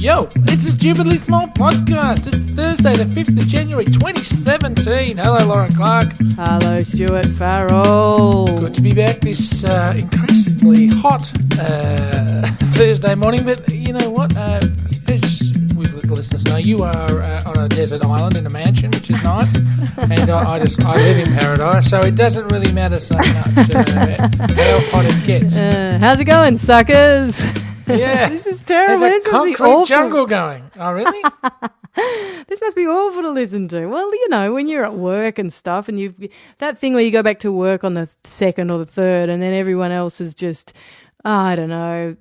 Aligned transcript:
Yo, 0.00 0.24
this 0.34 0.66
is 0.66 0.72
stupidly 0.72 1.18
small 1.18 1.46
podcast. 1.48 2.26
It's 2.26 2.40
Thursday, 2.52 2.94
the 2.94 3.04
5th 3.04 3.36
of 3.38 3.46
January 3.46 3.84
2017. 3.84 5.18
Hello, 5.18 5.46
Lauren 5.46 5.70
Clark. 5.74 6.14
Hello, 6.36 6.82
Stuart 6.82 7.26
Farrell. 7.26 8.46
Good 8.46 8.72
to 8.76 8.80
be 8.80 8.94
back 8.94 9.20
this 9.20 9.62
uh, 9.62 9.94
increasingly 9.98 10.86
hot 10.86 11.30
uh, 11.60 12.50
Thursday 12.76 13.14
morning. 13.14 13.44
But 13.44 13.70
you 13.70 13.92
know 13.92 14.08
what? 14.08 14.34
Uh, 14.34 14.62
as 15.06 15.52
we've 15.76 15.92
let 15.92 16.04
the 16.04 16.14
listeners 16.14 16.46
know, 16.46 16.56
you 16.56 16.82
are 16.82 17.20
uh, 17.20 17.42
on 17.44 17.58
a 17.58 17.68
desert 17.68 18.02
island 18.02 18.38
in 18.38 18.46
a 18.46 18.50
mansion, 18.50 18.90
which 18.92 19.10
is 19.10 19.22
nice. 19.22 19.54
and 19.98 20.30
I, 20.30 20.54
I 20.54 20.58
just 20.60 20.82
I 20.82 20.96
live 20.96 21.18
in 21.18 21.34
paradise, 21.36 21.90
so 21.90 22.00
it 22.00 22.14
doesn't 22.14 22.46
really 22.46 22.72
matter 22.72 23.00
so 23.00 23.16
much 23.16 23.26
uh, 23.26 24.28
how 24.54 24.80
hot 24.92 25.04
it 25.04 25.24
gets. 25.24 25.58
Uh, 25.58 25.98
how's 26.00 26.18
it 26.18 26.24
going, 26.24 26.56
suckers? 26.56 27.38
Yeah. 27.98 28.28
this 28.28 28.46
is 28.46 28.60
terrible. 28.60 29.00
There's 29.00 29.24
This 29.24 29.32
a 29.32 29.32
must 29.36 29.44
be 29.46 29.54
concrete 29.54 29.66
awful. 29.72 29.86
jungle 29.86 30.26
going. 30.26 30.70
Oh, 30.78 30.92
really? 30.92 31.22
This 32.48 32.60
must 32.60 32.76
be 32.76 32.86
awful 32.86 33.22
to 33.22 33.30
listen 33.30 33.66
to. 33.68 33.86
Well, 33.86 34.10
you 34.12 34.28
know, 34.28 34.52
when 34.54 34.68
you're 34.68 34.84
at 34.84 34.94
work 34.94 35.38
and 35.38 35.52
stuff, 35.52 35.88
and 35.88 35.98
you've 35.98 36.16
that 36.58 36.78
thing 36.78 36.94
where 36.94 37.02
you 37.02 37.10
go 37.10 37.22
back 37.22 37.40
to 37.40 37.52
work 37.52 37.82
on 37.84 37.94
the 37.94 38.08
second 38.24 38.70
or 38.70 38.78
the 38.78 38.84
third, 38.84 39.28
and 39.28 39.42
then 39.42 39.52
everyone 39.54 39.90
else 39.92 40.20
is 40.20 40.34
just, 40.34 40.72
I 41.24 41.56
don't 41.56 41.68
know, 41.68 42.16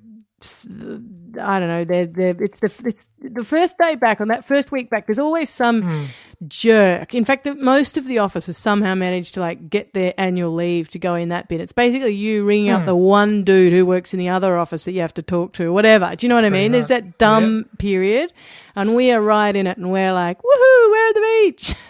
I 1.42 1.60
don't 1.60 1.68
know. 1.68 1.86
They're, 1.86 2.06
they're, 2.06 2.44
it's 2.44 2.60
the 2.60 2.72
it's 2.86 3.06
the 3.22 3.44
first 3.44 3.78
day 3.78 3.96
back 3.96 4.22
on 4.22 4.28
that 4.30 4.46
first 4.46 4.72
week 4.72 4.90
back. 4.90 5.06
There's 5.08 5.20
always 5.20 5.50
some 5.50 6.10
jerk. 6.48 7.14
In 7.14 7.26
fact, 7.26 7.44
the, 7.44 7.56
most 7.56 7.98
of 7.98 8.06
the 8.06 8.20
offices 8.20 8.58
somehow 8.58 8.96
manage 8.96 9.32
to 9.34 9.40
like 9.40 9.70
get 9.70 9.94
their 9.94 10.14
annual 10.18 10.54
leave 10.54 10.90
to 10.90 11.00
go 11.00 11.16
in 11.16 11.30
that 11.30 11.48
bit. 11.50 11.60
It's 11.62 11.74
basically 11.74 12.16
you 12.16 12.46
ringing 12.46 12.70
up 12.72 12.86
the 12.86 12.96
one 12.96 13.44
dude 13.44 13.74
who 13.74 13.86
works 13.86 14.14
in 14.14 14.20
the 14.20 14.30
other 14.30 14.58
office 14.58 14.86
that 14.86 14.94
you 14.94 15.02
have 15.02 15.14
to 15.16 15.22
talk 15.22 15.54
to, 15.54 15.72
whatever. 15.74 16.16
Do 16.16 16.26
you 16.26 16.30
know 16.30 16.36
what 16.36 16.46
I 16.46 16.50
mean? 16.50 16.72
There's 16.72 16.88
that 16.88 17.18
dumb 17.18 17.66
period, 17.78 18.32
and 18.76 18.96
we 18.96 19.12
are 19.12 19.22
right 19.22 19.56
in 19.56 19.68
it, 19.68 19.78
and 19.78 19.92
we're 19.92 20.14
like, 20.14 20.38
woohoo, 20.38 20.92
we're 20.92 21.10
at 21.10 21.14
the 21.16 21.22
beach. 21.52 21.76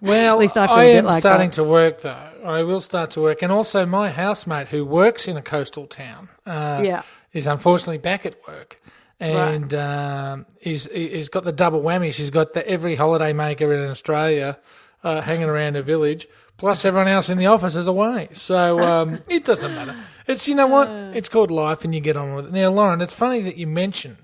Well, 0.00 0.34
At 0.34 0.38
least 0.40 0.56
I 0.56 0.66
feel 0.66 0.74
I 0.76 0.82
a 0.82 0.92
bit 0.94 0.98
am 0.98 1.04
like 1.04 1.20
starting 1.20 1.50
that. 1.50 1.54
to 1.54 1.64
work 1.64 2.02
though. 2.02 2.16
I 2.44 2.64
will 2.64 2.80
start 2.80 3.12
to 3.12 3.20
work, 3.20 3.42
and 3.42 3.52
also 3.52 3.86
my 3.86 4.10
housemate 4.10 4.68
who 4.68 4.84
works 4.84 5.28
in 5.28 5.36
a 5.36 5.40
coastal 5.42 5.86
town, 5.86 6.28
uh, 6.44 6.82
Yeah. 6.84 7.02
Is 7.32 7.46
unfortunately 7.46 7.98
back 7.98 8.26
at 8.26 8.36
work, 8.46 8.80
and 9.20 9.72
um, 9.74 10.46
is 10.60 10.86
is 10.88 11.28
got 11.28 11.44
the 11.44 11.52
double 11.52 11.80
whammy. 11.82 12.12
She's 12.12 12.30
got 12.30 12.52
the 12.52 12.66
every 12.68 12.94
holiday 12.96 13.32
maker 13.32 13.72
in 13.72 13.88
Australia 13.90 14.58
uh, 15.04 15.20
hanging 15.20 15.48
around 15.48 15.74
her 15.74 15.82
village, 15.82 16.26
plus 16.56 16.84
everyone 16.84 17.08
else 17.08 17.28
in 17.28 17.38
the 17.38 17.46
office 17.46 17.74
is 17.74 17.86
away. 17.86 18.28
So 18.32 18.80
um, 18.80 19.20
it 19.28 19.44
doesn't 19.44 19.74
matter. 19.74 19.96
It's 20.26 20.46
you 20.48 20.54
know 20.54 20.66
what? 20.66 20.88
It's 20.88 21.28
called 21.28 21.50
life, 21.50 21.84
and 21.84 21.94
you 21.94 22.00
get 22.00 22.16
on 22.16 22.34
with 22.34 22.46
it. 22.46 22.52
Now, 22.52 22.70
Lauren, 22.70 23.00
it's 23.00 23.14
funny 23.14 23.40
that 23.42 23.56
you 23.56 23.66
mention 23.66 24.18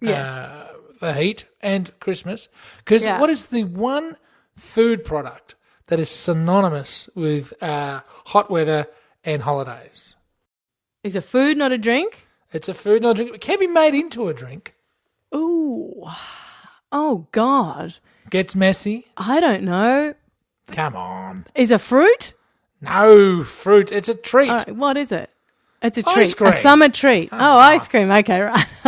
Yes. 0.00 0.28
uh, 0.28 0.68
the 1.00 1.14
heat 1.14 1.44
and 1.60 1.90
Christmas. 2.00 2.48
Because 2.78 3.04
Yeah. 3.04 3.20
what 3.20 3.30
is 3.30 3.46
the 3.46 3.64
one 3.64 4.16
food 4.56 5.04
product 5.04 5.54
that 5.86 6.00
is 6.00 6.10
synonymous 6.10 7.08
with 7.14 7.52
uh, 7.62 8.00
hot 8.26 8.50
weather 8.50 8.86
and 9.24 9.42
holidays? 9.42 10.16
Is 11.04 11.16
a 11.16 11.20
food 11.20 11.56
not 11.56 11.72
a 11.72 11.78
drink? 11.78 12.26
It's 12.52 12.68
a 12.68 12.74
food, 12.74 13.02
not 13.02 13.12
a 13.12 13.14
drink. 13.14 13.34
It 13.34 13.40
can 13.40 13.58
be 13.58 13.66
made 13.66 13.94
into 13.94 14.28
a 14.28 14.34
drink. 14.34 14.74
Ooh, 15.34 16.04
oh 16.92 17.26
God, 17.32 17.98
Gets 18.30 18.54
messy. 18.54 19.06
I 19.16 19.40
don't 19.40 19.62
know. 19.62 20.14
Come 20.68 20.96
on. 20.96 21.46
Is 21.54 21.70
a 21.70 21.78
fruit? 21.78 22.34
No, 22.80 23.44
fruit. 23.44 23.92
It's 23.92 24.08
a 24.08 24.14
treat. 24.14 24.50
All 24.50 24.56
right, 24.56 24.74
what 24.74 24.96
is 24.96 25.12
it? 25.12 25.30
It's 25.82 25.98
a 25.98 26.02
treat, 26.02 26.40
a 26.40 26.52
summer 26.52 26.88
treat. 26.88 27.28
oh, 27.32 27.56
ice 27.58 27.88
cream. 27.88 28.10
Okay, 28.10 28.40
right. 28.40 28.66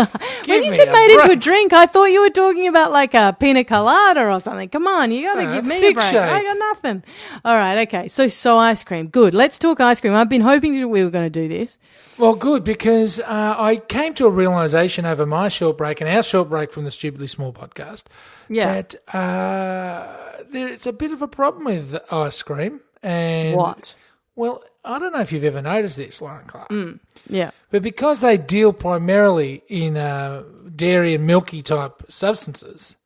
when 0.47 0.63
you 0.63 0.75
said 0.75 0.93
made 0.93 1.15
into 1.15 1.33
a 1.33 1.37
drink, 1.37 1.73
I 1.73 1.87
thought 1.87 2.05
you 2.07 2.21
were 2.21 2.31
talking 2.31 2.69
about 2.69 2.93
like 2.93 3.15
a 3.15 3.37
pina 3.39 3.65
colada 3.65 4.25
or 4.29 4.39
something. 4.41 4.69
Come 4.69 4.87
on, 4.87 5.11
you 5.11 5.23
got 5.25 5.35
to 5.41 5.47
Uh, 5.47 5.55
give 5.55 5.65
me 5.65 5.77
a 5.89 5.93
break. 5.93 6.01
shake. 6.07 6.15
I 6.21 6.43
got 6.43 6.57
nothing. 6.59 7.03
All 7.45 7.57
right, 7.57 7.79
okay. 7.89 8.07
So, 8.09 8.29
so 8.29 8.59
ice 8.59 8.85
cream. 8.85 9.09
Good. 9.09 9.35
Let's 9.35 9.59
talk 9.59 9.81
ice 9.81 10.01
cream. 10.01 10.15
I've 10.15 10.29
been 10.29 10.43
hoping 10.43 10.89
we 10.91 11.03
were 11.05 11.11
going 11.11 11.27
to 11.31 11.31
do 11.31 11.49
this. 11.49 11.79
Well, 12.17 12.35
good 12.37 12.63
because 12.63 13.19
uh, 13.19 13.55
I 13.59 13.77
came 13.77 14.15
to 14.15 14.27
a 14.27 14.31
realization 14.31 15.05
over 15.05 15.27
my 15.27 15.49
short 15.49 15.77
break 15.77 16.01
and 16.01 16.09
our 16.09 16.23
short 16.23 16.49
break 16.49 16.73
from 16.73 16.85
the 16.85 16.91
Stupidly 16.93 17.27
Small 17.27 17.53
podcast 17.53 18.05
Yeah. 18.49 18.73
that 18.83 19.15
uh, 19.15 20.43
there's 20.51 20.87
a 20.87 20.93
bit 20.93 21.11
of 21.13 21.23
a 21.23 21.29
problem 21.29 21.65
with 21.65 21.99
ice 22.13 22.41
cream. 22.43 22.81
And 23.03 23.57
What? 23.57 23.95
Well, 24.37 24.63
I 24.85 24.99
don't 24.99 25.13
know 25.13 25.21
if 25.21 25.33
you've 25.33 25.45
ever 25.45 25.63
noticed 25.63 25.97
this, 25.97 26.21
Lauren 26.21 26.47
Clark, 26.47 26.71
Yeah. 27.29 27.51
but 27.71 27.83
because 27.83 28.21
they 28.21 28.37
deal 28.37 28.73
primarily 28.73 29.63
in 29.69 29.97
uh, 29.97 30.43
dairy 30.77 31.15
and 31.15 31.27
milky 31.27 31.63
type 31.63 32.03
substances, 32.09 32.97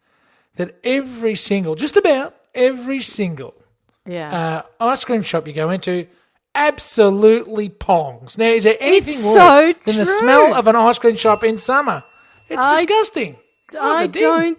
that 0.56 0.76
every 0.82 1.36
single, 1.36 1.76
just 1.76 1.96
about 1.96 2.34
every 2.54 3.00
single 3.00 3.54
Yeah. 4.06 4.62
uh, 4.80 4.84
ice 4.84 5.04
cream 5.04 5.22
shop 5.22 5.46
you 5.46 5.52
go 5.54 5.70
into 5.70 6.06
absolutely 6.54 7.68
pongs. 7.68 8.36
Now, 8.36 8.46
is 8.46 8.64
there 8.64 8.76
anything 8.80 9.14
It's 9.18 9.24
worse 9.24 9.34
so 9.34 9.72
than 9.92 9.96
the 9.98 10.06
smell 10.06 10.54
of 10.54 10.66
an 10.66 10.76
ice 10.76 10.98
cream 10.98 11.16
shop 11.16 11.44
in 11.44 11.58
summer? 11.58 12.02
It's 12.48 12.60
I- 12.62 12.76
disgusting. 12.76 13.36
I 13.78 14.06
ding. 14.06 14.22
don't. 14.22 14.58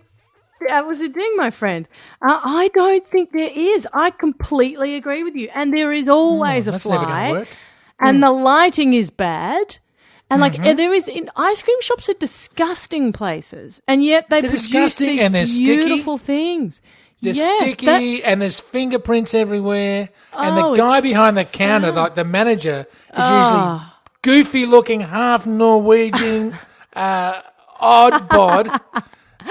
That 0.68 0.86
was 0.88 1.00
a 1.02 1.10
ding, 1.10 1.34
my 1.38 1.50
friend. 1.52 1.88
Uh, 2.22 2.40
I 2.44 2.70
don't 2.74 3.08
think 3.08 3.32
there 3.32 3.50
is. 3.54 3.88
I 3.94 4.12
completely 4.12 4.96
agree 4.96 5.24
with 5.24 5.36
you. 5.36 5.50
And 5.56 5.76
there 5.76 5.92
is 5.94 6.08
always 6.10 6.68
a 6.68 6.72
never 6.72 6.84
going 6.90 7.08
fly. 7.08 7.48
and 8.00 8.22
the 8.22 8.32
lighting 8.32 8.94
is 8.94 9.10
bad. 9.10 9.78
And 10.30 10.42
like 10.42 10.54
Mm-hmm. 10.54 10.76
there 10.76 10.94
is 10.94 11.08
in 11.08 11.30
ice 11.36 11.62
cream 11.64 11.82
shops 11.82 12.08
are 12.08 12.14
disgusting 12.14 13.12
places, 13.12 13.82
and 13.88 14.04
yet 14.04 14.30
they 14.30 14.42
They're 14.42 14.50
produce 14.52 14.68
disgusting 14.68 15.08
these 15.08 15.22
and 15.22 15.34
they're 15.34 15.46
sticky. 15.48 15.66
beautiful 15.86 16.18
things. 16.20 16.82
They're 17.22 17.34
yes, 17.34 17.72
sticky 17.72 17.86
that- 17.88 18.28
and 18.30 18.42
there's 18.42 18.60
fingerprints 18.60 19.34
everywhere. 19.34 20.10
and 20.38 20.56
Oh, 20.60 20.72
the 20.72 20.78
guy 20.78 21.02
behind 21.02 21.36
the 21.36 21.46
counter, 21.46 21.92
like 21.92 22.14
the 22.16 22.24
manager, 22.26 22.86
is 23.10 23.16
Ah. 23.18 23.96
usually 24.22 24.42
goofy 24.44 24.66
looking, 24.68 25.00
half 25.02 25.48
Norwegian, 25.48 26.54
uh, 26.96 27.42
odd 27.80 28.30
bod. 28.30 28.70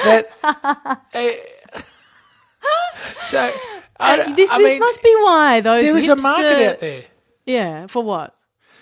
That. 0.05 1.01
Uh, 1.15 1.81
so. 3.23 3.53
I, 4.01 4.21
Uh, 4.21 4.33
this, 4.35 4.49
I 4.51 4.59
this 4.59 4.65
mean, 4.73 4.79
must 4.79 5.03
be 5.03 5.13
why 5.23 5.61
those 5.61 5.83
there 5.83 5.97
is 5.97 6.09
a 6.09 6.15
market 6.17 6.71
out 6.71 6.81
there 6.81 7.03
Yeah, 7.47 7.87
for 7.89 8.03
what? 8.05 8.35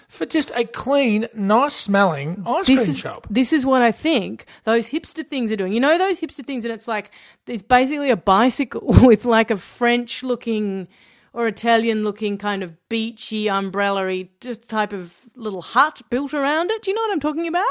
for 0.09 0.25
just 0.25 0.53
a 0.54 0.65
clean, 0.65 1.27
nice 1.34 1.75
smelling 1.75 2.43
ice 2.47 2.66
This 2.66 2.78
cream 2.81 2.91
is 2.91 2.99
shop. 2.99 3.27
this 3.28 3.53
is 3.53 3.66
what 3.66 3.82
I 3.82 3.91
think 3.93 4.47
those 4.65 4.91
hipster 4.91 5.27
things 5.27 5.50
are 5.50 5.56
doing. 5.56 5.72
You 5.72 5.81
know 5.81 5.97
those 5.99 6.21
hipster 6.21 6.44
things, 6.47 6.65
and 6.65 6.72
it's 6.72 6.87
like 6.87 7.10
it's 7.47 7.62
basically 7.62 8.10
a 8.10 8.16
bicycle 8.16 8.83
with 9.03 9.25
like 9.25 9.50
a 9.50 9.56
French 9.56 10.22
looking 10.22 10.87
or 11.33 11.47
Italian 11.48 12.04
looking 12.04 12.37
kind 12.38 12.62
of 12.62 12.77
beachy 12.88 13.48
umbrella-y 13.48 14.28
just 14.41 14.69
type 14.69 14.93
of 14.93 15.16
little 15.34 15.62
hut 15.62 16.03
built 16.10 16.33
around 16.34 16.71
it. 16.71 16.83
Do 16.83 16.91
you 16.91 16.94
know 16.94 17.03
what 17.03 17.12
I'm 17.12 17.21
talking 17.21 17.48
about? 17.48 17.65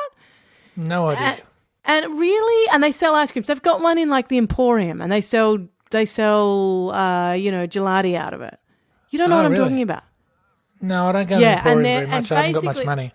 No 0.76 1.08
idea. 1.10 1.44
And, 1.88 2.20
really, 2.20 2.70
and 2.74 2.82
they 2.84 2.92
sell 2.92 3.14
ice 3.16 3.32
creams. 3.32 3.48
They've 3.48 3.62
got 3.62 3.82
one 3.82 3.98
in 3.98 4.10
like 4.10 4.28
the 4.28 4.38
Emporium, 4.38 5.02
and 5.02 5.12
they 5.12 5.22
sell 5.22 5.60
they 5.92 6.06
sell 6.06 6.92
uh, 6.94 7.34
you 7.34 7.52
know 7.52 7.68
gelati 7.68 8.16
out 8.16 8.34
of 8.34 8.42
it. 8.42 8.58
You 9.10 9.20
don't 9.20 9.30
know 9.30 9.36
Oh, 9.36 9.40
what 9.40 9.46
I'm 9.46 9.52
really? 9.52 9.64
talking 9.64 9.82
about. 9.82 10.04
no, 10.82 11.08
I 11.08 11.12
don't 11.12 11.30
go 11.30 11.38
yeah, 11.38 11.62
to 11.64 11.70
Emporium 11.70 11.84
very 11.84 12.08
much. 12.08 12.32
I 12.32 12.36
haven't 12.48 12.54
got 12.54 12.64
much 12.76 12.86
money. 12.86 13.14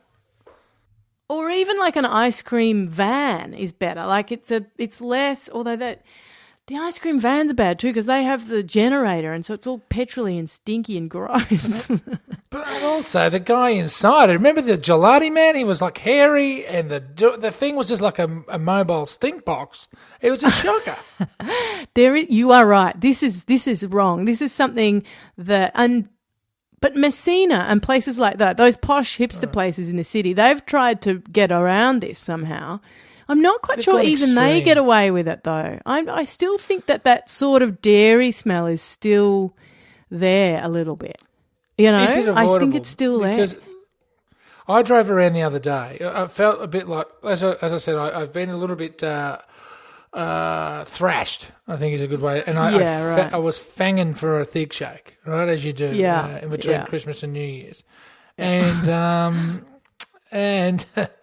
or 1.28 1.50
even 1.50 1.78
like 1.78 1.96
an 1.96 2.06
ice 2.06 2.42
cream 2.42 2.84
van 2.86 3.54
is 3.54 3.72
better. 3.72 4.06
Like 4.06 4.30
it's 4.32 4.50
a 4.50 4.64
it's 4.78 5.00
less 5.00 5.48
although 5.52 5.76
that 5.76 6.02
the 6.70 6.78
ice 6.78 7.00
cream 7.00 7.18
vans 7.18 7.50
are 7.50 7.54
bad 7.54 7.80
too 7.80 7.88
because 7.88 8.06
they 8.06 8.22
have 8.22 8.48
the 8.48 8.62
generator 8.62 9.32
and 9.32 9.44
so 9.44 9.54
it's 9.54 9.66
all 9.66 9.82
petroly 9.90 10.38
and 10.38 10.48
stinky 10.48 10.96
and 10.96 11.10
gross. 11.10 11.90
But 12.50 12.82
also 12.82 13.30
the 13.30 13.38
guy 13.38 13.70
inside. 13.70 14.28
Remember 14.28 14.60
the 14.60 14.76
gelati 14.76 15.32
man? 15.32 15.54
He 15.54 15.62
was 15.62 15.80
like 15.80 15.98
hairy, 15.98 16.66
and 16.66 16.90
the 16.90 17.36
the 17.38 17.52
thing 17.52 17.76
was 17.76 17.86
just 17.86 18.02
like 18.02 18.18
a, 18.18 18.42
a 18.48 18.58
mobile 18.58 19.06
stink 19.06 19.44
box. 19.44 19.86
It 20.20 20.32
was 20.32 20.42
a 20.42 20.50
shocker. 20.50 20.96
there 21.94 22.16
is, 22.16 22.28
you 22.28 22.50
are 22.50 22.66
right. 22.66 23.00
This 23.00 23.22
is 23.22 23.44
this 23.44 23.68
is 23.68 23.86
wrong. 23.86 24.24
This 24.24 24.42
is 24.42 24.52
something 24.52 25.04
that 25.38 25.70
and 25.76 26.08
but 26.80 26.96
Messina 26.96 27.66
and 27.68 27.80
places 27.80 28.18
like 28.18 28.38
that, 28.38 28.56
those 28.56 28.76
posh 28.76 29.16
hipster 29.16 29.46
uh. 29.46 29.50
places 29.50 29.88
in 29.88 29.94
the 29.94 30.02
city, 30.02 30.32
they've 30.32 30.66
tried 30.66 31.00
to 31.02 31.20
get 31.30 31.52
around 31.52 32.00
this 32.00 32.18
somehow. 32.18 32.80
I'm 33.30 33.42
not 33.42 33.62
quite 33.62 33.76
They've 33.76 33.84
sure 33.84 34.02
even 34.02 34.34
they 34.34 34.60
get 34.60 34.76
away 34.76 35.12
with 35.12 35.28
it 35.28 35.44
though. 35.44 35.78
I, 35.86 36.00
I 36.00 36.24
still 36.24 36.58
think 36.58 36.86
that 36.86 37.04
that 37.04 37.28
sort 37.28 37.62
of 37.62 37.80
dairy 37.80 38.32
smell 38.32 38.66
is 38.66 38.82
still 38.82 39.54
there 40.10 40.60
a 40.64 40.68
little 40.68 40.96
bit. 40.96 41.22
You 41.78 41.92
know, 41.92 42.02
I 42.02 42.58
think 42.58 42.74
it's 42.74 42.88
still 42.88 43.20
there. 43.20 43.46
I 44.66 44.82
drove 44.82 45.10
around 45.10 45.34
the 45.34 45.42
other 45.42 45.60
day. 45.60 46.00
I 46.04 46.26
felt 46.26 46.60
a 46.60 46.66
bit 46.66 46.88
like, 46.88 47.06
as 47.22 47.44
I, 47.44 47.52
as 47.62 47.72
I 47.72 47.78
said, 47.78 47.94
I, 47.94 48.20
I've 48.20 48.32
been 48.32 48.50
a 48.50 48.56
little 48.56 48.74
bit 48.74 49.00
uh, 49.00 49.38
uh, 50.12 50.84
thrashed. 50.86 51.50
I 51.68 51.76
think 51.76 51.94
is 51.94 52.02
a 52.02 52.08
good 52.08 52.20
way. 52.20 52.42
And 52.44 52.58
I, 52.58 52.78
Yeah, 52.78 53.00
I, 53.00 53.22
right. 53.22 53.34
I 53.34 53.38
was 53.38 53.60
fanging 53.60 54.16
for 54.16 54.40
a 54.40 54.44
thick 54.44 54.72
shake, 54.72 55.18
right 55.24 55.48
as 55.48 55.64
you 55.64 55.72
do, 55.72 55.94
Yeah, 55.94 56.24
uh, 56.24 56.38
in 56.38 56.50
between 56.50 56.74
yeah. 56.74 56.84
Christmas 56.84 57.22
and 57.22 57.32
New 57.32 57.44
Year's, 57.44 57.84
and 58.36 58.88
um, 58.90 59.66
and 60.32 60.84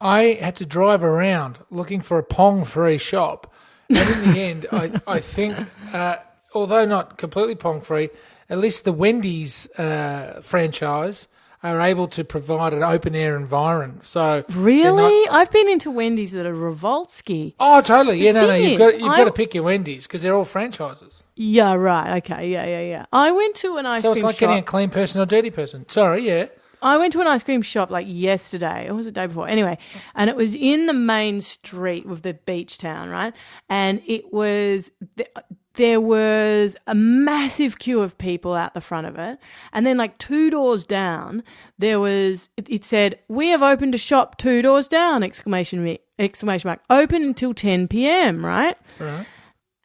I 0.00 0.38
had 0.40 0.56
to 0.56 0.66
drive 0.66 1.04
around 1.04 1.58
looking 1.70 2.00
for 2.00 2.18
a 2.18 2.22
Pong 2.22 2.64
free 2.64 2.98
shop. 2.98 3.52
And 3.88 3.98
in 4.24 4.32
the 4.32 4.40
end, 4.40 4.66
I, 4.72 4.92
I 5.06 5.20
think, 5.20 5.56
uh, 5.92 6.16
although 6.54 6.84
not 6.86 7.18
completely 7.18 7.54
Pong 7.56 7.80
free, 7.80 8.08
at 8.48 8.58
least 8.58 8.84
the 8.84 8.92
Wendy's 8.92 9.68
uh, 9.72 10.40
franchise 10.42 11.26
are 11.62 11.78
able 11.82 12.08
to 12.08 12.24
provide 12.24 12.72
an 12.72 12.82
open 12.82 13.14
air 13.14 13.36
environment. 13.36 14.06
So 14.06 14.44
Really? 14.54 15.24
not- 15.26 15.34
I've 15.34 15.50
been 15.52 15.68
into 15.68 15.90
Wendy's 15.90 16.32
that 16.32 16.46
are 16.46 16.54
Revoltsky. 16.54 17.54
oh, 17.60 17.82
totally. 17.82 18.24
Yeah, 18.24 18.32
no, 18.32 18.46
no. 18.46 18.54
You've 18.54 18.78
got 18.78 18.98
you've 18.98 19.10
I- 19.12 19.18
got 19.18 19.24
to 19.24 19.32
pick 19.32 19.54
your 19.54 19.64
Wendy's 19.64 20.06
because 20.06 20.22
they're 20.22 20.34
all 20.34 20.46
franchises. 20.46 21.22
Yeah, 21.36 21.74
right. 21.74 22.16
Okay. 22.18 22.48
Yeah, 22.50 22.64
yeah, 22.66 22.80
yeah. 22.80 23.06
I 23.12 23.30
went 23.32 23.56
to 23.56 23.76
an 23.76 23.84
ice 23.86 24.02
So 24.04 24.12
it's 24.12 24.22
like 24.22 24.36
shop. 24.36 24.40
getting 24.40 24.58
a 24.58 24.62
clean 24.62 24.88
person 24.88 25.20
or 25.20 25.26
dirty 25.26 25.50
person. 25.50 25.86
Sorry, 25.90 26.26
yeah. 26.26 26.46
I 26.82 26.96
went 26.96 27.12
to 27.12 27.20
an 27.20 27.26
ice 27.26 27.42
cream 27.42 27.62
shop 27.62 27.90
like 27.90 28.06
yesterday, 28.08 28.88
or 28.88 28.94
was 28.94 29.06
it 29.06 29.14
the 29.14 29.20
day 29.20 29.26
before? 29.26 29.48
Anyway, 29.48 29.78
and 30.14 30.30
it 30.30 30.36
was 30.36 30.54
in 30.54 30.86
the 30.86 30.92
main 30.92 31.40
street 31.40 32.06
of 32.06 32.22
the 32.22 32.34
beach 32.34 32.78
town, 32.78 33.08
right? 33.10 33.34
And 33.68 34.02
it 34.06 34.32
was 34.32 34.90
th- 35.16 35.30
there 35.74 36.00
was 36.00 36.76
a 36.86 36.94
massive 36.94 37.78
queue 37.78 38.00
of 38.00 38.18
people 38.18 38.54
out 38.54 38.74
the 38.74 38.80
front 38.80 39.06
of 39.06 39.18
it, 39.18 39.38
and 39.72 39.86
then 39.86 39.96
like 39.96 40.18
two 40.18 40.50
doors 40.50 40.84
down, 40.84 41.42
there 41.78 42.00
was 42.00 42.48
it, 42.56 42.68
it 42.68 42.84
said, 42.84 43.18
"We 43.28 43.48
have 43.48 43.62
opened 43.62 43.94
a 43.94 43.98
shop 43.98 44.38
two 44.38 44.62
doors 44.62 44.88
down!" 44.88 45.22
Exclamation 45.22 45.98
exclamation 46.18 46.68
mark. 46.68 46.80
Open 46.90 47.22
until 47.22 47.54
ten 47.54 47.88
p.m. 47.88 48.44
Right? 48.44 48.76
Right. 48.98 49.26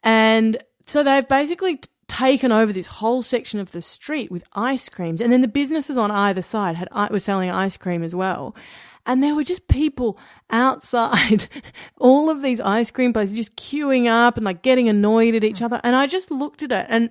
And 0.02 0.56
so 0.86 1.02
they've 1.02 1.26
basically 1.26 1.80
taken 2.08 2.52
over 2.52 2.72
this 2.72 2.86
whole 2.86 3.22
section 3.22 3.60
of 3.60 3.72
the 3.72 3.82
street 3.82 4.30
with 4.30 4.44
ice 4.52 4.88
creams, 4.88 5.20
and 5.20 5.32
then 5.32 5.40
the 5.40 5.48
businesses 5.48 5.98
on 5.98 6.10
either 6.10 6.42
side 6.42 6.76
had 6.76 6.88
uh, 6.92 7.08
were 7.10 7.18
selling 7.18 7.50
ice 7.50 7.76
cream 7.76 8.02
as 8.02 8.14
well. 8.14 8.54
And 9.08 9.22
there 9.22 9.36
were 9.36 9.44
just 9.44 9.68
people 9.68 10.18
outside 10.50 11.48
all 11.98 12.28
of 12.28 12.42
these 12.42 12.60
ice 12.60 12.90
cream 12.90 13.12
places 13.12 13.36
just 13.36 13.56
queuing 13.56 14.08
up 14.08 14.36
and 14.36 14.44
like 14.44 14.62
getting 14.62 14.88
annoyed 14.88 15.34
at 15.36 15.44
each 15.44 15.62
other. 15.62 15.80
And 15.84 15.94
I 15.94 16.08
just 16.08 16.30
looked 16.30 16.62
at 16.64 16.72
it 16.72 16.86
and 16.88 17.10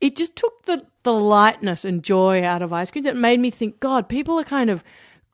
it 0.00 0.14
just 0.14 0.36
took 0.36 0.62
the, 0.62 0.86
the 1.02 1.12
lightness 1.12 1.84
and 1.84 2.04
joy 2.04 2.44
out 2.44 2.62
of 2.62 2.72
ice 2.72 2.92
creams. 2.92 3.06
It 3.06 3.16
made 3.16 3.40
me 3.40 3.50
think, 3.50 3.80
God, 3.80 4.08
people 4.08 4.38
are 4.38 4.44
kind 4.44 4.70
of 4.70 4.84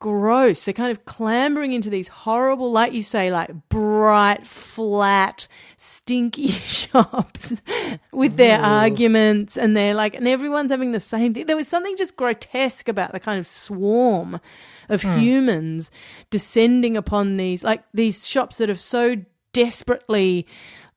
gross. 0.01 0.65
They're 0.65 0.73
kind 0.73 0.91
of 0.91 1.05
clambering 1.05 1.71
into 1.71 1.89
these 1.89 2.09
horrible, 2.09 2.71
like 2.71 2.91
you 2.91 3.03
say, 3.03 3.31
like 3.31 3.69
bright, 3.69 4.45
flat, 4.45 5.47
stinky 5.77 6.47
shops 6.49 7.61
with 8.11 8.35
their 8.35 8.59
arguments 8.59 9.57
and 9.57 9.77
they're 9.77 9.93
like, 9.93 10.15
and 10.15 10.27
everyone's 10.27 10.71
having 10.71 10.91
the 10.91 10.99
same 10.99 11.33
thing. 11.33 11.45
There 11.45 11.55
was 11.55 11.69
something 11.69 11.95
just 11.95 12.17
grotesque 12.17 12.89
about 12.89 13.13
the 13.13 13.19
kind 13.19 13.39
of 13.39 13.47
swarm 13.47 14.41
of 14.89 15.03
hmm. 15.03 15.17
humans 15.17 15.91
descending 16.29 16.97
upon 16.97 17.37
these, 17.37 17.63
like 17.63 17.83
these 17.93 18.27
shops 18.27 18.57
that 18.57 18.69
are 18.69 18.75
so 18.75 19.15
desperately 19.53 20.47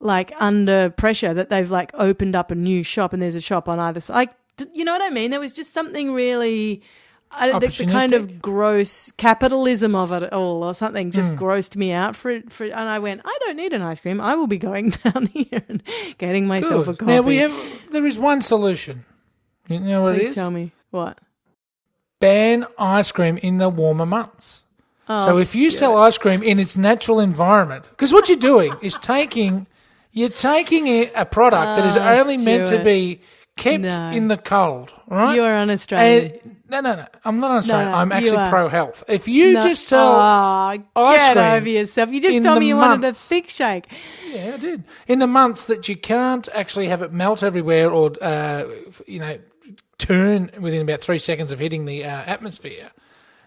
like 0.01 0.33
under 0.41 0.91
pressure 0.91 1.35
that 1.35 1.51
they've 1.51 1.71
like 1.71 1.91
opened 1.95 2.35
up 2.35 2.51
a 2.51 2.55
new 2.55 2.83
shop 2.83 3.13
and 3.13 3.23
there's 3.23 3.35
a 3.35 3.41
shop 3.41 3.69
on 3.69 3.79
either 3.79 4.01
side. 4.01 4.15
Like, 4.15 4.33
you 4.73 4.85
know 4.85 4.93
what 4.93 5.03
I 5.03 5.11
mean? 5.11 5.31
There 5.31 5.41
was 5.41 5.53
just 5.53 5.73
something 5.73 6.13
really. 6.13 6.83
I, 7.37 7.59
the, 7.59 7.69
the 7.69 7.87
kind 7.87 8.13
of 8.13 8.41
gross 8.41 9.13
capitalism 9.17 9.95
of 9.95 10.13
it 10.13 10.33
all, 10.33 10.63
or 10.63 10.75
something, 10.75 11.11
just 11.11 11.33
grossed 11.33 11.77
me 11.77 11.93
out 11.93 12.17
for 12.17 12.31
it. 12.31 12.53
For 12.53 12.65
and 12.65 12.75
I 12.89 12.99
went, 12.99 13.23
I 13.25 13.39
don't 13.45 13.57
need 13.57 13.73
an 13.73 13.83
ice 13.83 14.01
cream. 14.01 14.21
I 14.21 14.35
will 14.35 14.47
be 14.47 14.59
going 14.59 14.91
down 15.05 15.27
here 15.27 15.63
and 15.69 15.83
getting 16.19 16.47
myself 16.47 16.89
a 16.89 16.93
Good. 16.93 16.99
coffee. 17.01 17.13
Now 17.13 17.21
we 17.23 17.37
have 17.39 17.53
there 17.91 18.07
is 18.07 18.19
one 18.19 18.43
solution. 18.43 19.05
You 19.69 19.81
know 19.81 20.03
what 20.03 20.15
Please 20.17 20.27
it 20.27 20.29
is? 20.31 20.35
tell 20.35 20.51
me 20.51 20.73
what. 20.91 21.19
Ban 22.21 22.67
ice 22.79 23.13
cream 23.13 23.37
in 23.39 23.59
the 23.59 23.69
warmer 23.69 24.07
months. 24.07 24.63
Oh, 25.09 25.25
so 25.35 25.39
if 25.39 25.55
you 25.55 25.71
sell 25.71 25.97
ice 25.99 26.17
cream 26.17 26.43
in 26.43 26.59
its 26.59 26.77
natural 26.77 27.21
environment, 27.21 27.89
because 27.91 28.13
what 28.13 28.29
you're 28.29 28.39
doing 28.39 28.75
is 28.81 28.97
taking 28.97 29.67
you're 30.13 30.29
taking 30.31 30.87
a, 30.87 31.11
a 31.13 31.25
product 31.27 31.77
that 31.77 31.85
is 31.87 31.97
Ah, 31.97 32.15
only 32.21 32.37
meant 32.39 32.69
to 32.69 32.83
be 32.83 33.21
kept 33.57 33.85
No. 33.85 34.11
in 34.11 34.29
the 34.29 34.37
cold, 34.37 34.93
right? 35.07 35.35
you 35.35 35.43
are 35.43 35.55
un-Australian. 35.55 36.33
And- 36.45 36.57
no, 36.69 36.81
no, 36.81 36.95
no. 36.97 37.07
I'm 37.25 37.39
not 37.39 37.51
Australian. 37.53 37.91
no, 37.93 37.97
I'm 37.97 38.11
actually 38.13 38.49
pro 38.49 38.69
health. 38.69 39.05
If 39.07 39.29
you 39.29 39.53
No- 39.55 39.61
just 39.61 39.87
sell, 39.87 40.15
Oh, 40.97 41.05
ice 41.05 41.19
get 41.21 41.33
cream 41.35 41.45
over 41.45 41.69
yourself. 41.69 42.11
You 42.11 42.21
just 42.21 42.43
told 42.45 42.59
me 42.59 42.67
you 42.69 42.77
wanted 42.77 43.07
a 43.09 43.13
thick 43.15 43.49
shake. 43.49 43.87
yeah, 44.29 44.53
I 44.55 44.57
did. 44.57 44.85
In 45.07 45.21
the 45.21 45.27
months 45.29 45.67
that 45.67 45.89
you 45.89 45.97
can't 45.97 46.49
actually 46.53 46.89
have 46.89 47.01
it 47.03 47.13
melt 47.13 47.43
everywhere, 47.45 47.91
or 47.91 48.13
uh, 48.21 48.65
you 49.07 49.21
know, 49.21 49.39
turn 49.99 50.51
within 50.61 50.83
about 50.83 51.01
three 51.01 51.19
seconds 51.19 51.53
of 51.53 51.59
hitting 51.61 51.85
the 51.85 52.05
uh, 52.05 52.09
atmosphere, 52.27 52.91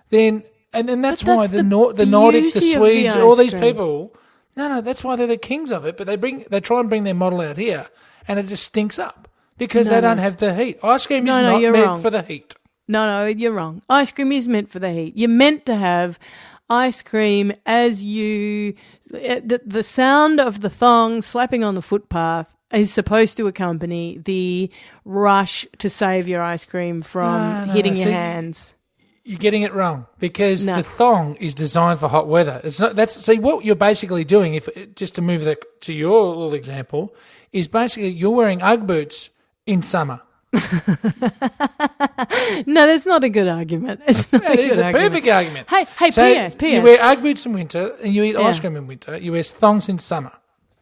then 0.10 0.44
and 0.74 0.88
then 0.88 1.02
that's, 1.02 1.24
But 1.24 1.38
why 1.38 1.48
the 1.48 1.58
the 1.58 1.64
Nor- 1.64 1.94
the 1.94 2.06
Nordic, 2.06 2.44
the 2.54 2.60
of 2.60 2.64
the 2.64 2.72
Swedes, 2.74 3.16
all 3.16 3.36
these 3.36 3.52
cream. 3.52 3.62
people. 3.64 4.16
No, 4.56 4.70
no, 4.70 4.82
that's 4.82 5.04
why 5.04 5.16
they're 5.16 5.28
the 5.28 5.38
kings 5.38 5.72
of 5.72 5.86
it. 5.86 5.98
But 5.98 6.08
they 6.08 6.16
bring 6.16 6.46
they 6.50 6.60
try 6.62 6.80
and 6.80 6.88
bring 6.90 7.04
their 7.04 7.14
model 7.14 7.42
out 7.42 7.58
here, 7.58 7.88
and 8.28 8.40
it 8.40 8.44
just 8.48 8.64
stinks 8.64 8.98
up 9.00 9.27
because 9.58 9.88
No, 9.88 9.96
they 9.96 10.02
don't 10.02 10.18
have 10.20 10.38
the 10.38 10.54
heat. 10.56 10.80
Ice 10.84 11.06
cream 11.08 11.24
No, 11.26 11.34
is 11.34 11.38
no, 11.40 11.52
not 11.60 11.62
meant 11.74 11.86
wrong. 11.86 12.02
for 12.02 12.10
the 12.10 12.22
heat. 12.22 12.56
No, 12.88 13.06
no, 13.06 13.26
you're 13.28 13.52
wrong. 13.52 13.82
Ice 13.90 14.12
cream 14.12 14.32
is 14.32 14.48
meant 14.48 14.70
for 14.72 14.80
the 14.80 14.92
heat. 14.92 15.18
You're 15.18 15.30
meant 15.30 15.66
to 15.66 15.76
have 15.76 16.18
ice 16.70 17.02
cream 17.02 17.54
as 17.66 18.02
you. 18.04 18.76
eh, 19.14 19.42
The, 19.44 19.62
the 19.66 19.84
sound 19.84 20.40
of 20.40 20.62
the 20.62 20.70
thong 20.70 21.22
slapping 21.22 21.64
on 21.64 21.76
the 21.76 21.82
footpath 21.82 22.56
is 22.72 22.92
supposed 22.94 23.38
to 23.38 23.48
accompany 23.48 24.18
the 24.24 24.70
rush 25.06 25.66
to 25.80 25.90
save 25.90 26.28
your 26.28 26.42
ice 26.42 26.66
cream 26.66 27.02
from 27.02 27.34
No, 27.52 27.66
no, 27.66 27.74
hitting 27.74 27.94
no. 27.94 27.98
your 28.00 28.08
See, 28.08 28.12
hands. 28.12 28.74
You're 29.24 29.40
getting 29.40 29.64
it 29.64 29.74
wrong 29.74 30.06
because 30.20 30.66
No. 30.66 30.78
the 30.78 30.84
thong 30.84 31.36
is 31.36 31.54
designed 31.54 32.00
for 32.00 32.08
hot 32.08 32.28
weather. 32.30 32.62
It's 32.64 32.80
not. 32.80 32.96
That's 32.96 33.14
see 33.16 33.40
what 33.40 33.66
you're 33.66 33.76
basically 33.76 34.24
doing. 34.24 34.54
If 34.54 34.70
just 34.96 35.16
to 35.16 35.22
move 35.22 35.44
the, 35.44 35.58
to 35.82 35.92
your 35.94 36.28
little 36.28 36.54
example, 36.54 37.14
is 37.52 37.68
basically 37.68 38.10
you're 38.10 38.32
wearing 38.32 38.62
UGG 38.62 38.88
boots 38.88 39.30
in 39.68 39.84
summer. 39.84 40.22
No, 42.66 42.88
that's 42.88 43.06
not 43.06 43.24
a 43.24 43.30
good 43.30 43.48
argument. 43.48 44.02
It's 44.08 44.32
not 44.32 44.44
a 44.44 44.60
is 44.60 44.78
a 44.78 44.86
argument. 44.86 45.12
perfect 45.12 45.28
argument. 45.28 45.70
Hey, 45.70 45.86
hey, 46.00 46.12
So 46.12 46.50
PS, 46.50 46.56
PS. 46.56 46.64
You 46.64 46.82
wear 46.82 47.02
UGG 47.02 47.22
boots 47.22 47.46
in 47.46 47.54
winter 47.54 47.96
and 48.02 48.14
you 48.14 48.24
eat 48.24 48.36
ice 48.36 48.60
cream 48.60 48.76
in 48.76 48.88
winter. 48.88 49.18
You 49.18 49.34
wear 49.34 49.44
thongs 49.44 49.90
in 49.90 50.00
summer. 50.00 50.32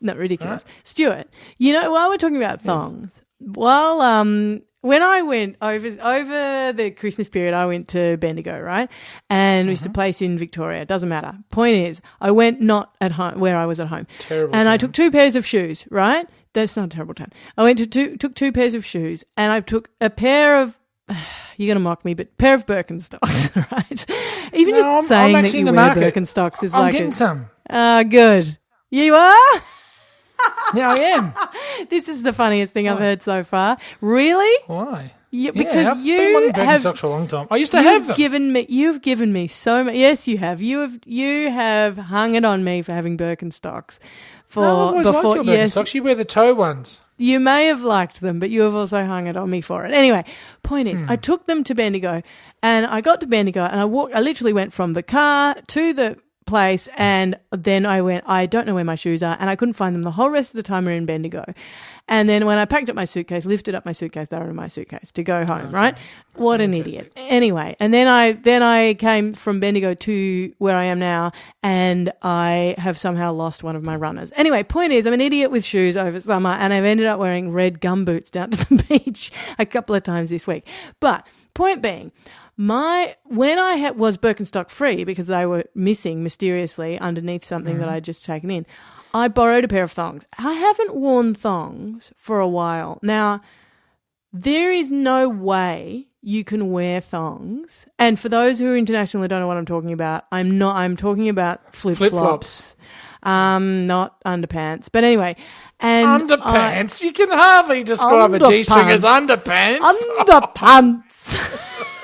Not 0.01 0.17
ridiculous. 0.17 0.63
Stuart, 0.83 1.27
you 1.57 1.73
know, 1.73 1.91
while 1.91 2.09
we're 2.09 2.17
talking 2.17 2.37
about 2.37 2.61
thongs, 2.61 3.21
while 3.39 4.01
um 4.01 4.61
when 4.85 5.01
I 5.01 5.23
went 5.23 5.55
over 5.61 5.87
over 6.01 6.71
the 6.73 6.91
Christmas 6.91 7.27
period, 7.27 7.55
I 7.55 7.65
went 7.65 7.87
to 7.89 8.17
Bendigo, 8.17 8.59
right? 8.59 8.87
And 9.31 9.69
it's 9.69 9.85
a 9.85 9.89
place 9.89 10.21
in 10.21 10.37
Victoria. 10.37 10.81
It 10.83 10.87
doesn't 10.87 11.09
matter. 11.09 11.35
Point 11.49 11.75
is, 11.77 12.01
I 12.21 12.29
went 12.29 12.61
not 12.61 12.95
at 13.01 13.13
home 13.13 13.39
where 13.39 13.57
I 13.57 13.65
was 13.65 13.79
at 13.79 13.87
home. 13.87 14.05
Terrible 14.19 14.55
And 14.55 14.69
I 14.69 14.77
took 14.77 14.93
two 14.93 15.09
pairs 15.09 15.35
of 15.35 15.43
shoes, 15.45 15.87
right? 15.89 16.29
That's 16.53 16.77
not 16.77 16.85
a 16.85 16.89
terrible 16.89 17.15
time. 17.15 17.31
I 17.57 17.63
went 17.63 17.79
to 17.79 17.87
two 17.87 18.15
took 18.17 18.35
two 18.35 18.51
pairs 18.51 18.75
of 18.75 18.85
shoes 18.85 19.23
and 19.35 19.51
I 19.51 19.59
took 19.59 19.89
a 19.99 20.09
pair 20.11 20.61
of 20.61 20.77
you're 21.57 21.67
gonna 21.67 21.79
mock 21.79 22.05
me, 22.05 22.13
but 22.13 22.37
pair 22.37 22.53
of 22.53 22.67
Birkenstocks, 22.67 23.55
right? 23.71 24.05
Even 24.53 24.75
No, 24.75 24.81
just 24.81 25.11
I'm- 25.11 25.35
I'm 25.35 25.45
saying 25.47 25.65
that 25.65 25.75
you 25.75 25.95
wear. 25.97 26.11
Birkenstocks 26.11 26.63
is 26.63 26.75
I'm 26.75 26.81
like 26.81 26.91
getting 26.91 27.09
a, 27.09 27.13
some. 27.13 27.49
Ah, 27.69 28.03
good. 28.03 28.57
You 28.91 29.15
are? 29.15 29.61
Yeah, 30.73 30.91
I 30.91 30.95
am. 30.95 31.33
This 31.89 32.09
is 32.09 32.23
the 32.23 32.33
funniest 32.33 32.73
thing 32.73 32.89
I've 32.89 32.99
heard 32.99 33.21
so 33.21 33.43
far. 33.43 33.77
Really? 34.01 34.63
Why? 34.67 35.13
Yeah, 35.31 35.51
because 35.51 35.87
I've 35.87 35.99
you 36.05 36.17
been 36.17 36.33
wanting 36.33 36.53
have 36.55 36.81
Birkenstocks 36.81 36.97
for 36.97 37.07
a 37.07 37.09
long 37.09 37.27
time. 37.27 37.47
I 37.51 37.57
used 37.57 37.71
to 37.71 37.81
have 37.81 37.93
you've 37.93 38.07
them. 38.07 38.17
given 38.17 38.53
me 38.53 38.65
you've 38.67 39.01
given 39.01 39.31
me 39.31 39.47
so 39.47 39.83
much. 39.83 39.95
Yes, 39.95 40.27
you 40.27 40.37
have. 40.37 40.61
You 40.61 40.79
have 40.79 40.99
you 41.05 41.51
have 41.51 41.97
hung 41.97 42.35
it 42.35 42.43
on 42.45 42.63
me 42.63 42.81
for 42.81 42.93
having 42.93 43.17
Birkenstocks. 43.17 43.99
For 44.47 44.61
no, 44.63 44.71
I've 44.71 44.77
always 44.77 45.07
before, 45.07 45.23
liked 45.23 45.35
your 45.35 45.55
yes, 45.55 45.75
Birkenstocks. 45.75 45.93
You 45.93 46.03
wear 46.03 46.15
the 46.15 46.25
toe 46.25 46.53
ones. 46.53 47.01
you 47.17 47.39
may 47.39 47.65
have 47.67 47.81
liked 47.81 48.21
them, 48.21 48.39
but 48.39 48.49
you 48.49 48.61
have 48.61 48.75
also 48.75 49.05
hung 49.05 49.27
it 49.27 49.37
on 49.37 49.49
me 49.49 49.61
for 49.61 49.85
it. 49.85 49.93
Anyway, 49.93 50.23
point 50.63 50.87
is, 50.87 51.01
hmm. 51.01 51.11
I 51.11 51.15
took 51.15 51.45
them 51.47 51.63
to 51.65 51.75
Bendigo, 51.75 52.21
and 52.63 52.85
I 52.85 53.01
got 53.01 53.19
to 53.21 53.27
Bendigo, 53.27 53.63
and 53.63 53.79
I 53.79 53.85
walked. 53.85 54.15
I 54.15 54.21
literally 54.21 54.53
went 54.53 54.73
from 54.73 54.93
the 54.93 55.03
car 55.03 55.55
to 55.67 55.93
the 55.93 56.17
place, 56.45 56.87
and 56.97 57.37
then 57.51 57.85
I 57.85 58.01
went. 58.01 58.23
I 58.27 58.45
don't 58.45 58.65
know 58.65 58.75
where 58.75 58.83
my 58.83 58.95
shoes 58.95 59.23
are, 59.23 59.37
and 59.39 59.49
I 59.49 59.55
couldn't 59.55 59.73
find 59.73 59.95
them 59.95 60.03
the 60.03 60.11
whole 60.11 60.29
rest 60.29 60.51
of 60.51 60.57
the 60.57 60.63
time 60.63 60.85
we 60.85 60.91
we're 60.91 60.97
in 60.97 61.05
Bendigo. 61.05 61.43
And 62.07 62.29
then 62.29 62.45
when 62.45 62.59
I 62.59 62.65
packed 62.65 62.89
up 62.89 62.95
my 62.95 63.05
suitcase, 63.05 63.45
lifted 63.45 63.73
up 63.73 63.83
my 63.83 63.91
suitcase, 63.91 64.27
they 64.29 64.37
were 64.37 64.49
in 64.49 64.55
my 64.55 64.67
suitcase 64.67 65.11
to 65.13 65.23
go 65.23 65.43
home. 65.45 65.71
Right? 65.71 65.97
What 66.35 66.61
an 66.61 66.73
idiot. 66.73 67.11
Anyway, 67.15 67.75
and 67.79 67.93
then 67.93 68.07
I 68.07 68.33
then 68.33 68.61
I 68.61 68.93
came 68.93 69.31
from 69.31 69.59
Bendigo 69.59 69.93
to 69.93 70.53
where 70.57 70.77
I 70.77 70.85
am 70.85 70.99
now, 70.99 71.31
and 71.63 72.11
I 72.21 72.75
have 72.77 72.97
somehow 72.97 73.33
lost 73.33 73.63
one 73.63 73.75
of 73.75 73.83
my 73.83 73.95
runners. 73.95 74.31
Anyway, 74.35 74.63
point 74.63 74.93
is, 74.93 75.07
I'm 75.07 75.13
an 75.13 75.21
idiot 75.21 75.51
with 75.51 75.65
shoes 75.65 75.97
over 75.97 76.19
summer, 76.19 76.51
and 76.51 76.73
I've 76.73 76.85
ended 76.85 77.07
up 77.07 77.19
wearing 77.19 77.51
red 77.51 77.81
gum 77.81 78.05
boots 78.05 78.29
down 78.29 78.51
to 78.51 78.75
the 78.75 78.83
beach 78.89 79.31
a 79.57 79.65
couple 79.65 79.95
of 79.95 80.03
times 80.03 80.29
this 80.29 80.45
week. 80.45 80.67
But 80.99 81.25
point 81.53 81.81
being, 81.81 82.11
my 82.57 83.15
when 83.25 83.59
I 83.59 83.75
had, 83.75 83.97
was 83.97 84.17
Birkenstock 84.17 84.69
free 84.69 85.03
because 85.03 85.27
they 85.27 85.45
were 85.45 85.65
missing 85.75 86.23
mysteriously 86.23 86.97
underneath 86.99 87.43
something 87.43 87.79
that 87.79 87.89
I'd 87.89 88.03
just 88.03 88.23
taken 88.25 88.49
in, 88.49 88.65
I 89.13 89.27
borrowed 89.27 89.63
a 89.63 89.67
pair 89.67 89.83
of 89.83 89.91
thongs. 89.91 90.23
I 90.37 90.53
haven't 90.53 90.95
worn 90.95 91.33
thongs 91.33 92.11
for 92.15 92.39
a 92.39 92.47
while 92.47 92.99
now. 93.01 93.41
There 94.31 94.71
is 94.71 94.91
no 94.91 95.29
way 95.29 96.07
you 96.21 96.43
can 96.43 96.71
wear 96.71 96.99
thongs. 96.99 97.85
And 97.99 98.19
for 98.19 98.29
those 98.29 98.59
who 98.59 98.67
are 98.67 98.75
international 98.77 99.23
and 99.23 99.29
don't 99.29 99.39
know 99.39 99.47
what 99.47 99.57
I'm 99.57 99.65
talking 99.65 99.93
about, 99.93 100.25
I'm 100.31 100.57
not. 100.57 100.75
I'm 100.75 100.97
talking 100.97 101.29
about 101.29 101.75
flip 101.75 101.97
flops, 101.97 102.75
um, 103.23 103.87
not 103.87 104.21
underpants. 104.25 104.89
But 104.91 105.03
anyway, 105.03 105.35
and 105.79 106.07
I- 106.07 106.19
Underpants. 106.19 107.03
you 107.03 107.11
can 107.13 107.29
hardly 107.29 107.83
describe 107.83 108.33
a 108.33 108.39
G-string 108.39 108.89
as 108.89 109.03
underpants. 109.03 109.79
underpants. 109.79 111.61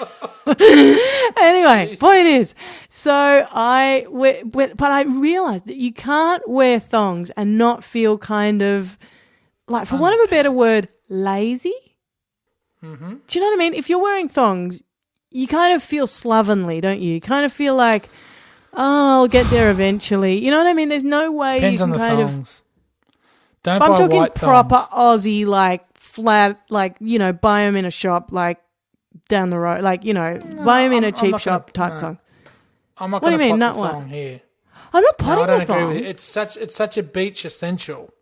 anyway, 1.39 1.95
point 1.99 2.25
is, 2.27 2.55
so 2.89 3.45
I, 3.51 4.05
we- 4.09 4.43
we- 4.43 4.73
but 4.73 4.91
I 4.91 5.03
realized 5.03 5.67
that 5.67 5.77
you 5.77 5.93
can't 5.93 6.47
wear 6.49 6.79
thongs 6.79 7.29
and 7.31 7.57
not 7.57 7.83
feel 7.83 8.17
kind 8.17 8.61
of 8.61 8.97
like, 9.67 9.87
for 9.87 9.97
want 9.97 10.15
of 10.19 10.25
a 10.25 10.29
better 10.29 10.51
word, 10.51 10.89
lazy. 11.09 11.73
Mm-hmm. 12.83 13.13
Do 13.27 13.39
you 13.39 13.41
know 13.41 13.47
what 13.47 13.53
I 13.55 13.57
mean? 13.57 13.73
If 13.73 13.89
you're 13.89 14.01
wearing 14.01 14.27
thongs, 14.27 14.81
you 15.29 15.47
kind 15.47 15.73
of 15.73 15.83
feel 15.83 16.07
slovenly, 16.07 16.81
don't 16.81 16.99
you? 16.99 17.13
You 17.13 17.21
kind 17.21 17.45
of 17.45 17.53
feel 17.53 17.75
like, 17.75 18.09
oh, 18.73 19.21
I'll 19.21 19.27
get 19.27 19.49
there 19.49 19.69
eventually. 19.71 20.43
You 20.43 20.51
know 20.51 20.57
what 20.57 20.67
I 20.67 20.73
mean? 20.73 20.89
There's 20.89 21.03
no 21.03 21.31
way 21.31 21.55
Depends 21.59 21.79
you 21.81 21.87
can 21.87 21.97
kind 21.97 22.21
of 22.21 22.29
thongs. 22.31 22.61
Don't 23.63 23.79
but 23.79 23.91
I'm 23.91 23.97
talking 23.97 24.27
proper 24.33 24.87
thongs. 24.91 25.23
Aussie, 25.23 25.45
like 25.45 25.85
flat, 25.95 26.59
like 26.69 26.95
you 26.99 27.19
know, 27.19 27.31
buy 27.31 27.61
them 27.63 27.75
in 27.75 27.85
a 27.85 27.91
shop, 27.91 28.31
like 28.31 28.57
down 29.29 29.49
the 29.49 29.59
road, 29.59 29.81
like 29.81 30.03
you 30.05 30.13
know, 30.13 30.39
buy 30.65 30.83
them 30.83 30.93
in 30.93 31.03
I'm- 31.03 31.13
a 31.13 31.15
cheap 31.15 31.31
not 31.31 31.43
gonna- 31.43 31.57
shop 31.57 31.71
type 31.71 31.93
no. 31.93 31.99
thing. 31.99 32.17
I'm 32.97 33.11
not 33.11 33.21
What 33.23 33.29
do 33.29 33.33
you 33.35 33.39
mean, 33.39 33.57
not 33.59 33.75
one? 33.77 34.07
here. 34.09 34.41
I'm 34.93 35.01
not 35.03 35.15
No, 35.19 35.25
potting 35.25 35.47
don't 35.47 35.67
the 35.67 35.87
with 35.87 35.97
you. 36.03 36.03
It's 36.09 36.23
such 36.23 36.57
it's 36.57 36.75
such 36.75 36.97
a 36.97 37.03
beach 37.03 37.45
essential. 37.45 38.13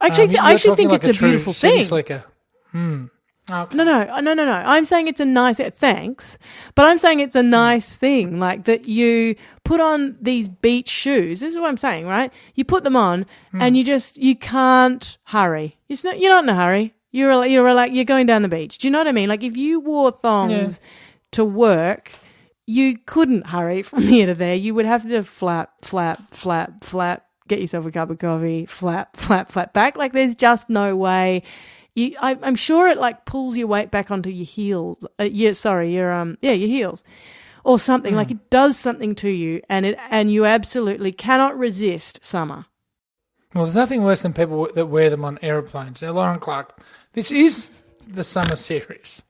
Actually, 0.00 0.24
Um, 0.24 0.30
th- 0.30 0.40
I 0.42 0.52
actually 0.52 0.76
think 0.76 0.90
like 0.90 1.04
it's 1.04 1.16
a, 1.16 1.18
true 1.18 1.28
beautiful 1.28 1.52
thing. 1.52 1.84
Slicker. 1.84 2.24
Hmm. 2.72 3.04
Okay. 3.50 3.76
No, 3.76 3.82
no, 3.84 4.04
no, 4.20 4.34
no, 4.34 4.44
no. 4.44 4.52
I'm 4.52 4.84
saying 4.84 5.08
it's 5.08 5.20
a 5.20 5.24
nice. 5.24 5.58
Thanks, 5.58 6.38
but 6.74 6.86
I'm 6.86 6.96
saying 6.98 7.20
it's 7.20 7.34
a 7.36 7.42
nice 7.42 7.96
thing, 7.96 8.38
like 8.38 8.64
that 8.64 8.86
you 8.86 9.34
put 9.64 9.80
on 9.80 10.16
these 10.20 10.48
beach 10.48 10.88
shoes. 10.88 11.40
This 11.40 11.52
is 11.52 11.58
what 11.58 11.68
I'm 11.68 11.76
saying, 11.76 12.06
right? 12.06 12.32
You 12.54 12.64
put 12.64 12.84
them 12.84 12.96
on, 12.96 13.26
and 13.52 13.76
you 13.76 13.82
just 13.84 14.16
you 14.18 14.36
can't 14.36 15.18
hurry. 15.24 15.76
It's 15.88 16.04
not, 16.04 16.18
you're 16.20 16.32
not 16.32 16.44
in 16.44 16.50
a 16.50 16.54
hurry. 16.54 16.94
You're 17.12 17.44
you're 17.46 17.74
like 17.74 17.92
you're 17.92 18.04
going 18.04 18.26
down 18.26 18.42
the 18.42 18.48
beach. 18.48 18.78
Do 18.78 18.86
you 18.86 18.90
know 18.90 18.98
what 18.98 19.06
I 19.06 19.12
mean? 19.12 19.28
Like 19.28 19.42
if 19.42 19.56
you 19.56 19.80
wore 19.80 20.10
thongs 20.10 20.80
to 21.32 21.44
work, 21.44 22.12
you 22.66 22.98
couldn't 22.98 23.48
hurry 23.48 23.82
from 23.82 24.02
here 24.02 24.26
to 24.26 24.34
there. 24.34 24.54
You 24.54 24.74
would 24.74 24.86
have 24.86 25.08
to 25.08 25.22
flap, 25.22 25.72
flap, 25.82 26.30
flap, 26.32 26.82
flap. 26.82 27.26
Get 27.48 27.60
yourself 27.60 27.84
a 27.86 27.92
cup 27.92 28.10
of 28.10 28.18
coffee. 28.18 28.66
Flap, 28.66 29.16
flap, 29.16 29.52
flap 29.52 29.72
back. 29.74 29.96
Like 29.96 30.12
there's 30.12 30.34
just 30.34 30.70
no 30.70 30.96
way. 30.96 31.42
You, 31.94 32.16
I, 32.22 32.38
I'm 32.42 32.56
sure 32.56 32.88
it 32.88 32.96
like 32.96 33.26
pulls 33.26 33.58
your 33.58 33.66
weight 33.66 33.90
back 33.90 34.10
onto 34.10 34.30
your 34.30 34.46
heels. 34.46 35.06
Uh, 35.20 35.24
yeah, 35.24 35.52
sorry, 35.52 35.94
your 35.94 36.10
um, 36.10 36.38
yeah, 36.40 36.52
your 36.52 36.68
heels, 36.68 37.04
or 37.64 37.78
something. 37.78 38.16
Like 38.16 38.30
it 38.30 38.48
does 38.48 38.78
something 38.78 39.14
to 39.16 39.28
you, 39.28 39.60
and 39.68 39.84
it 39.84 39.98
and 40.08 40.32
you 40.32 40.46
absolutely 40.46 41.12
cannot 41.12 41.58
resist 41.58 42.24
summer. 42.24 42.64
Well, 43.54 43.64
there's 43.64 43.74
nothing 43.76 44.02
worse 44.02 44.22
than 44.22 44.32
people 44.32 44.68
that 44.74 44.86
wear 44.86 45.10
them 45.10 45.24
on 45.24 45.38
aeroplanes. 45.42 46.00
Now, 46.00 46.12
Lauren 46.12 46.40
Clark, 46.40 46.78
this 47.12 47.30
is 47.30 47.68
the 48.08 48.24
summer 48.24 48.56
series, 48.56 49.22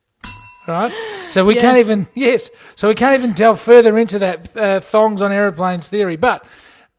right? 0.68 0.94
So 1.28 1.44
we 1.44 1.56
can't 1.56 1.78
even 1.78 2.06
yes, 2.14 2.48
so 2.76 2.88
we 2.88 2.94
can't 2.94 3.18
even 3.18 3.32
delve 3.34 3.60
further 3.60 3.98
into 3.98 4.18
that 4.20 4.56
uh, 4.56 4.80
thongs 4.80 5.22
on 5.22 5.32
aeroplanes 5.32 5.88
theory. 5.88 6.16
But 6.16 6.44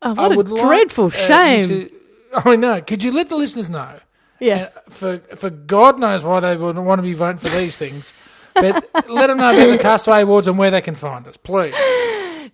Oh, 0.02 0.10
I 0.18 0.28
what 0.28 0.32
a 0.34 0.36
would 0.36 0.48
like, 0.50 0.62
dreadful 0.62 1.06
uh, 1.06 1.10
shame! 1.12 1.68
to- 1.70 1.92
I 2.46 2.56
know. 2.58 2.82
Could 2.82 3.04
you 3.04 3.12
let 3.14 3.30
the 3.30 3.38
listeners 3.38 3.70
know? 3.70 4.00
yes, 4.42 4.70
Uh, 4.76 4.80
for 4.90 5.18
for 5.38 5.50
God 5.50 6.00
knows 6.00 6.24
why 6.26 6.42
they 6.42 6.58
would 6.58 6.78
want 6.78 7.00
to 7.00 7.04
be 7.04 7.14
voting 7.14 7.38
for 7.38 7.50
these 7.58 7.78
things. 7.78 8.12
But 8.54 8.84
let 9.10 9.28
them 9.28 9.38
know 9.38 9.50
about 9.54 9.72
the 9.72 9.78
Castaway 9.82 10.24
Awards 10.24 10.48
and 10.48 10.58
where 10.58 10.72
they 10.72 10.82
can 10.82 10.96
find 10.96 11.26
us, 11.28 11.38
please. 11.38 11.74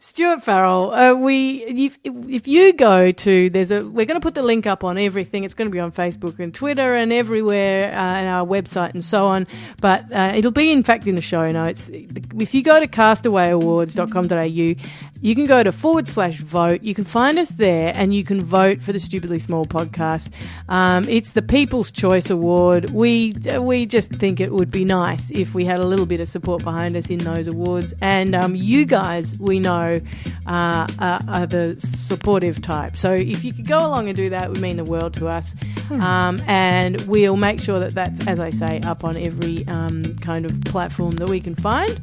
Stuart 0.01 0.44
Farrell, 0.44 0.94
uh, 0.94 1.13
we 1.13 1.62
if, 1.65 2.00
if 2.06 2.48
you 2.48 2.72
go 2.72 3.12
to 3.12 3.50
there's 3.50 3.70
a 3.70 3.86
we're 3.86 4.06
going 4.06 4.20
to 4.20 4.22
put 4.22 4.34
the 4.34 4.41
link 4.41 4.65
up 4.65 4.86
on 4.86 4.98
everything. 4.98 5.44
It's 5.44 5.53
going 5.53 5.68
to 5.68 5.72
be 5.72 5.79
on 5.79 5.91
Facebook 5.91 6.39
and 6.39 6.53
Twitter 6.53 6.96
and 6.96 7.12
everywhere, 7.12 7.91
uh, 7.91 7.98
and 7.98 8.27
our 8.27 8.46
website 8.46 8.94
and 8.94 9.03
so 9.03 9.27
on. 9.27 9.46
But 9.82 10.10
uh, 10.13 10.32
it'll 10.36 10.51
be 10.51 10.72
in 10.72 10.84
fact 10.84 11.06
in 11.06 11.15
the 11.15 11.22
show 11.22 11.51
notes. 11.51 11.89
If 11.91 12.53
you 12.53 12.63
go 12.63 12.79
to 12.79 12.88
castawayawards.com.au, 12.88 14.89
you 15.22 15.36
can 15.36 15.46
go 15.46 15.63
to 15.63 15.72
forward 15.74 16.08
slash 16.08 16.39
vote. 16.39 16.82
You 16.82 16.96
can 16.96 17.03
find 17.03 17.38
us 17.38 17.50
there, 17.50 17.91
and 17.94 18.13
you 18.13 18.24
can 18.24 18.41
vote 18.41 18.82
for 18.82 18.94
the 18.94 19.01
Stupidly 19.01 19.39
Small 19.39 19.65
podcast. 19.65 20.29
Um, 20.70 21.03
it's 21.10 21.34
the 21.34 21.41
People's 21.41 21.91
Choice 21.91 22.29
Award. 22.29 22.91
We 22.91 23.36
we 23.60 23.86
just 23.86 24.12
think 24.12 24.39
it 24.39 24.53
would 24.53 24.72
be 24.72 24.86
nice 24.86 25.29
if 25.32 25.53
we 25.53 25.65
had 25.65 25.82
a 25.82 25.86
little 25.86 26.06
bit 26.06 26.22
of 26.22 26.29
support 26.29 26.63
behind 26.63 26.96
us 26.96 27.10
in 27.10 27.18
those 27.18 27.50
awards, 27.50 27.94
and 28.01 28.34
um, 28.34 28.56
you 28.56 28.86
guys 28.86 29.38
we 29.39 29.60
know 29.60 29.88
uh, 29.96 30.88
are, 31.00 31.19
are 31.27 31.48
the 31.48 31.75
supportive 31.77 32.62
type. 32.62 32.98
So 32.98 33.13
if 33.13 33.43
you 33.43 33.53
could 33.53 33.67
go 33.67 33.79
along 33.79 34.08
and 34.08 34.15
do 34.15 34.29
that, 34.29 34.46
it 34.46 34.50
would 34.50 34.62
mean 34.62 34.77
the 34.77 34.84
world 34.84 35.13
to 35.15 35.27
us. 35.27 35.55
Um, 35.91 36.41
and 36.48 37.01
we'll 37.01 37.38
make 37.38 37.60
sure 37.60 37.79
that 37.79 37.93
that's, 37.96 38.25
as 38.27 38.39
I 38.39 38.50
say, 38.50 38.79
up 38.86 39.03
on 39.03 39.17
every 39.17 39.67
um, 39.67 40.15
kind 40.17 40.46
of 40.46 40.62
platform 40.62 41.15
that 41.17 41.29
we 41.29 41.39
can 41.39 41.55
find. 41.55 42.00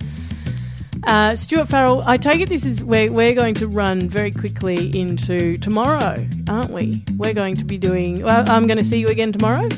Uh, 1.04 1.36
Stuart 1.36 1.66
Farrell, 1.66 2.02
I 2.04 2.16
take 2.16 2.40
it 2.40 2.48
this 2.48 2.66
is 2.66 2.82
we're, 2.82 3.12
we're 3.12 3.34
going 3.34 3.54
to 3.54 3.68
run 3.68 4.08
very 4.08 4.32
quickly 4.32 4.98
into 4.98 5.56
tomorrow, 5.58 6.26
aren't 6.48 6.70
we? 6.72 7.04
We're 7.16 7.34
going 7.34 7.54
to 7.56 7.64
be 7.64 7.78
doing. 7.78 8.22
Well, 8.22 8.48
I'm 8.50 8.66
going 8.66 8.78
to 8.78 8.84
see 8.84 8.98
you 8.98 9.08
again 9.08 9.32
tomorrow. 9.32 9.68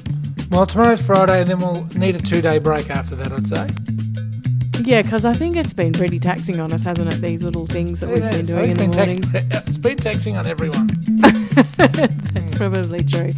Well, 0.51 0.65
tomorrow's 0.65 1.03
Friday, 1.03 1.41
and 1.41 1.51
then 1.51 1.59
we'll 1.59 1.85
need 1.95 2.17
a 2.17 2.23
two 2.23 2.41
day 2.41 2.59
break 2.59 2.89
after 2.89 3.15
that, 3.17 3.33
I'd 3.33 3.47
say. 3.47 3.98
Yeah, 4.89 5.03
because 5.03 5.27
I 5.27 5.35
think 5.35 5.55
it's 5.55 5.75
been 5.75 5.93
pretty 5.93 6.19
taxing 6.19 6.61
on 6.61 6.73
us, 6.73 6.83
hasn't 6.85 7.13
it? 7.13 7.21
These 7.21 7.43
little 7.43 7.67
things 7.67 8.01
that 8.01 8.09
we've 8.09 8.25
It 8.25 8.31
been 8.31 8.41
is. 8.41 8.47
doing 8.47 8.71
in 8.71 8.77
the 8.79 8.85
It's 8.85 8.97
been 8.97 9.07
mornings. 9.07 9.33
tax- 9.33 9.45
it's 9.69 9.77
been 9.77 9.97
taxing 9.99 10.37
on 10.39 10.47
everyone. 10.47 10.87
That's 11.77 12.57
probably 12.57 13.05
true. 13.05 13.33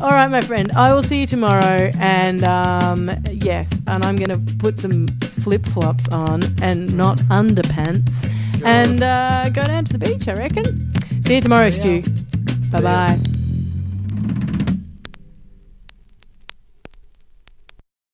All 0.00 0.08
right, 0.10 0.30
my 0.30 0.40
friend. 0.40 0.72
I 0.72 0.94
will 0.94 1.02
see 1.02 1.20
you 1.20 1.26
tomorrow. 1.26 1.90
And 2.00 2.44
um, 2.44 3.10
yes, 3.30 3.70
and 3.86 4.02
I'm 4.06 4.16
going 4.16 4.30
to 4.30 4.54
put 4.56 4.78
some 4.78 5.08
flip 5.44 5.66
flops 5.66 6.08
on 6.14 6.40
and 6.62 6.96
not 6.96 7.18
underpants 7.28 8.24
and 8.64 9.02
uh, 9.02 9.50
go 9.50 9.66
down 9.66 9.84
to 9.84 9.92
the 9.92 9.98
beach, 9.98 10.28
I 10.28 10.32
reckon. 10.32 10.90
See 11.24 11.34
you 11.34 11.40
tomorrow. 11.42 11.68
Stu. 11.68 12.00
Bye 12.70 12.80
bye. 12.80 13.20